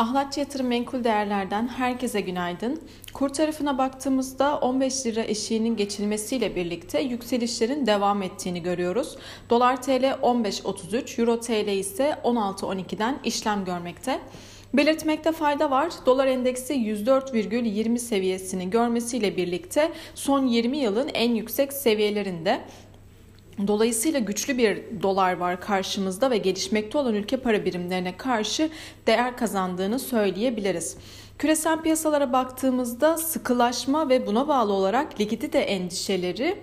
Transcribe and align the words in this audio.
Ahlatçı 0.00 0.40
Yatırım 0.40 0.66
Menkul 0.66 1.04
Değerler'den 1.04 1.68
herkese 1.68 2.20
günaydın. 2.20 2.80
Kur 3.14 3.28
tarafına 3.28 3.78
baktığımızda 3.78 4.58
15 4.58 5.06
lira 5.06 5.22
eşiğinin 5.22 5.76
geçilmesiyle 5.76 6.56
birlikte 6.56 7.00
yükselişlerin 7.00 7.86
devam 7.86 8.22
ettiğini 8.22 8.62
görüyoruz. 8.62 9.16
Dolar 9.50 9.82
TL 9.82 10.04
15.33, 10.22 11.20
Euro 11.20 11.40
TL 11.40 11.68
ise 11.68 12.16
16.12'den 12.24 13.18
işlem 13.24 13.64
görmekte. 13.64 14.20
Belirtmekte 14.74 15.32
fayda 15.32 15.70
var. 15.70 15.92
Dolar 16.06 16.26
endeksi 16.26 16.74
104,20 16.74 17.98
seviyesini 17.98 18.70
görmesiyle 18.70 19.36
birlikte 19.36 19.92
son 20.14 20.46
20 20.46 20.78
yılın 20.78 21.10
en 21.14 21.34
yüksek 21.34 21.72
seviyelerinde. 21.72 22.60
Dolayısıyla 23.66 24.20
güçlü 24.20 24.58
bir 24.58 24.82
dolar 25.02 25.36
var 25.36 25.60
karşımızda 25.60 26.30
ve 26.30 26.36
gelişmekte 26.38 26.98
olan 26.98 27.14
ülke 27.14 27.36
para 27.36 27.64
birimlerine 27.64 28.16
karşı 28.16 28.70
değer 29.06 29.36
kazandığını 29.36 29.98
söyleyebiliriz. 29.98 30.96
Küresel 31.38 31.80
piyasalara 31.80 32.32
baktığımızda 32.32 33.16
sıkılaşma 33.16 34.08
ve 34.08 34.26
buna 34.26 34.48
bağlı 34.48 34.72
olarak 34.72 35.20
likidite 35.20 35.58
endişeleri 35.58 36.58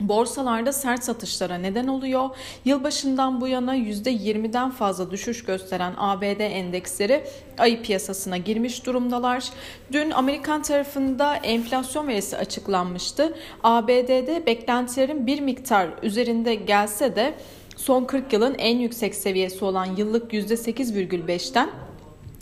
borsalarda 0.00 0.72
sert 0.72 1.04
satışlara 1.04 1.58
neden 1.58 1.86
oluyor. 1.86 2.30
Yılbaşından 2.64 3.40
bu 3.40 3.48
yana 3.48 3.76
%20'den 3.76 4.70
fazla 4.70 5.10
düşüş 5.10 5.44
gösteren 5.44 5.94
ABD 5.96 6.40
endeksleri 6.40 7.24
ayı 7.58 7.82
piyasasına 7.82 8.36
girmiş 8.36 8.86
durumdalar. 8.86 9.44
Dün 9.92 10.10
Amerikan 10.10 10.62
tarafında 10.62 11.36
enflasyon 11.36 12.08
verisi 12.08 12.36
açıklanmıştı. 12.36 13.34
ABD'de 13.62 14.42
beklentilerin 14.46 15.26
bir 15.26 15.40
miktar 15.40 15.88
üzerinde 16.02 16.54
gelse 16.54 17.16
de 17.16 17.34
son 17.76 18.04
40 18.04 18.32
yılın 18.32 18.54
en 18.58 18.78
yüksek 18.78 19.14
seviyesi 19.14 19.64
olan 19.64 19.96
yıllık 19.96 20.32
%8,5'ten 20.32 21.70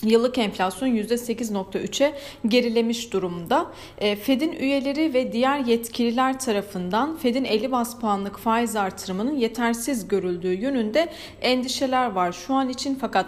Yıllık 0.03 0.39
enflasyon 0.39 0.89
%8.3'e 0.89 2.15
gerilemiş 2.49 3.13
durumda. 3.13 3.67
E, 3.99 4.17
Fed'in 4.17 4.53
üyeleri 4.53 5.15
ve 5.15 5.33
diğer 5.33 5.59
yetkililer 5.59 6.41
tarafından 6.41 7.17
Fed'in 7.17 7.45
50 7.45 7.73
bas 7.73 8.01
puanlık 8.01 8.39
faiz 8.39 8.77
artırımının 8.77 9.37
yetersiz 9.37 10.09
görüldüğü 10.09 10.53
yönünde 10.53 11.09
endişeler 11.41 12.11
var 12.11 12.33
şu 12.33 12.55
an 12.55 12.69
için 12.69 12.95
fakat 12.95 13.27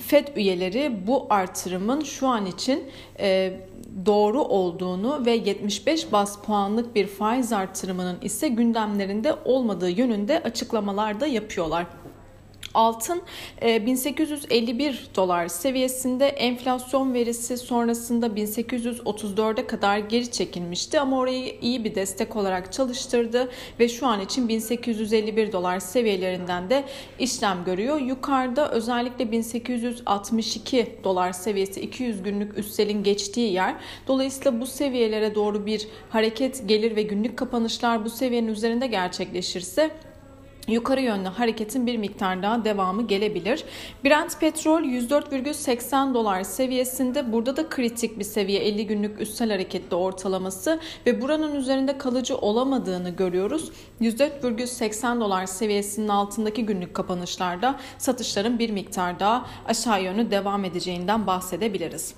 Fed 0.00 0.28
üyeleri 0.36 1.06
bu 1.06 1.26
artırımın 1.30 2.00
şu 2.00 2.28
an 2.28 2.46
için 2.46 2.84
e, 3.18 3.60
doğru 4.06 4.42
olduğunu 4.42 5.26
ve 5.26 5.30
75 5.30 6.12
bas 6.12 6.38
puanlık 6.42 6.94
bir 6.94 7.06
faiz 7.06 7.52
artırımının 7.52 8.18
ise 8.22 8.48
gündemlerinde 8.48 9.34
olmadığı 9.44 9.90
yönünde 9.90 10.42
açıklamalar 10.42 11.20
da 11.20 11.26
yapıyorlar. 11.26 11.86
Altın 12.74 13.22
1851 13.62 14.90
e, 14.90 15.16
dolar 15.16 15.48
seviyesinde 15.48 16.26
enflasyon 16.26 17.14
verisi 17.14 17.56
sonrasında 17.56 18.26
1834'e 18.26 19.66
kadar 19.66 19.98
geri 19.98 20.30
çekilmişti 20.30 21.00
ama 21.00 21.18
orayı 21.18 21.54
iyi 21.62 21.84
bir 21.84 21.94
destek 21.94 22.36
olarak 22.36 22.72
çalıştırdı 22.72 23.50
ve 23.80 23.88
şu 23.88 24.06
an 24.06 24.20
için 24.20 24.48
1851 24.48 25.52
dolar 25.52 25.80
seviyelerinden 25.80 26.70
de 26.70 26.84
işlem 27.18 27.64
görüyor. 27.64 28.00
Yukarıda 28.00 28.70
özellikle 28.70 29.32
1862 29.32 30.96
dolar 31.04 31.32
seviyesi 31.32 31.80
200 31.80 32.22
günlük 32.22 32.58
üstelin 32.58 33.02
geçtiği 33.02 33.52
yer. 33.52 33.74
Dolayısıyla 34.06 34.60
bu 34.60 34.66
seviyelere 34.66 35.34
doğru 35.34 35.66
bir 35.66 35.88
hareket 36.10 36.68
gelir 36.68 36.96
ve 36.96 37.02
günlük 37.02 37.36
kapanışlar 37.36 38.04
bu 38.04 38.10
seviyenin 38.10 38.48
üzerinde 38.48 38.86
gerçekleşirse 38.86 39.90
yukarı 40.68 41.00
yönlü 41.00 41.28
hareketin 41.28 41.86
bir 41.86 41.96
miktar 41.96 42.42
daha 42.42 42.64
devamı 42.64 43.06
gelebilir. 43.06 43.64
Brent 44.04 44.40
petrol 44.40 44.82
104,80 44.82 46.14
dolar 46.14 46.42
seviyesinde 46.42 47.32
burada 47.32 47.56
da 47.56 47.68
kritik 47.68 48.18
bir 48.18 48.24
seviye 48.24 48.60
50 48.60 48.86
günlük 48.86 49.20
üstel 49.20 49.50
hareketli 49.50 49.96
ortalaması 49.96 50.80
ve 51.06 51.22
buranın 51.22 51.54
üzerinde 51.54 51.98
kalıcı 51.98 52.36
olamadığını 52.36 53.10
görüyoruz. 53.10 53.70
104,80 54.00 55.20
dolar 55.20 55.46
seviyesinin 55.46 56.08
altındaki 56.08 56.66
günlük 56.66 56.94
kapanışlarda 56.94 57.80
satışların 57.98 58.58
bir 58.58 58.70
miktar 58.70 59.20
daha 59.20 59.46
aşağı 59.66 60.02
yönlü 60.02 60.30
devam 60.30 60.64
edeceğinden 60.64 61.26
bahsedebiliriz. 61.26 62.14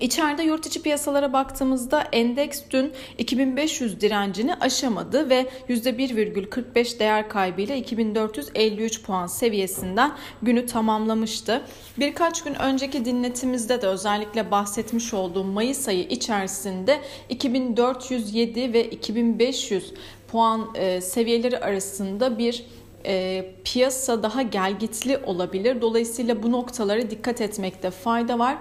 İçeride 0.00 0.42
yurt 0.42 0.66
içi 0.66 0.82
piyasalara 0.82 1.32
baktığımızda 1.32 2.04
endeks 2.12 2.62
dün 2.70 2.92
2500 3.18 4.00
direncini 4.00 4.54
aşamadı 4.54 5.30
ve 5.30 5.46
%1,45 5.68 6.98
değer 6.98 7.28
kaybıyla 7.28 7.74
2453 7.74 9.02
puan 9.02 9.26
seviyesinden 9.26 10.12
günü 10.42 10.66
tamamlamıştı. 10.66 11.62
Birkaç 11.98 12.44
gün 12.44 12.54
önceki 12.54 13.04
dinletimizde 13.04 13.82
de 13.82 13.86
özellikle 13.86 14.50
bahsetmiş 14.50 15.14
olduğum 15.14 15.44
Mayıs 15.44 15.88
ayı 15.88 16.04
içerisinde 16.04 17.00
2407 17.28 18.72
ve 18.72 18.84
2500 18.84 19.94
puan 20.28 20.68
e, 20.74 21.00
seviyeleri 21.00 21.58
arasında 21.58 22.38
bir 22.38 22.64
e, 23.06 23.44
piyasa 23.64 24.22
daha 24.22 24.42
gelgitli 24.42 25.18
olabilir. 25.18 25.80
Dolayısıyla 25.80 26.42
bu 26.42 26.52
noktalara 26.52 27.10
dikkat 27.10 27.40
etmekte 27.40 27.90
fayda 27.90 28.38
var. 28.38 28.58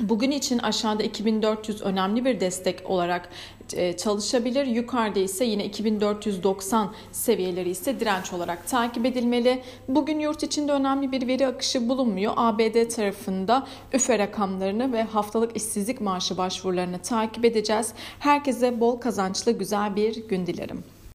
Bugün 0.00 0.30
için 0.30 0.58
aşağıda 0.58 1.02
2400 1.02 1.82
önemli 1.82 2.24
bir 2.24 2.40
destek 2.40 2.90
olarak 2.90 3.28
e, 3.72 3.96
çalışabilir. 3.96 4.66
Yukarıda 4.66 5.20
ise 5.20 5.44
yine 5.44 5.64
2490 5.64 6.92
seviyeleri 7.12 7.70
ise 7.70 8.00
direnç 8.00 8.32
olarak 8.32 8.68
takip 8.68 9.06
edilmeli. 9.06 9.62
Bugün 9.88 10.18
yurt 10.18 10.42
içinde 10.42 10.72
önemli 10.72 11.12
bir 11.12 11.26
veri 11.28 11.46
akışı 11.46 11.88
bulunmuyor. 11.88 12.32
ABD 12.36 12.88
tarafında 12.88 13.66
üfe 13.92 14.18
rakamlarını 14.18 14.92
ve 14.92 15.02
haftalık 15.02 15.56
işsizlik 15.56 16.00
maaşı 16.00 16.38
başvurularını 16.38 16.98
takip 16.98 17.44
edeceğiz. 17.44 17.92
Herkese 18.18 18.80
bol 18.80 19.00
kazançlı 19.00 19.52
güzel 19.52 19.96
bir 19.96 20.28
gün 20.28 20.46
dilerim. 20.46 20.84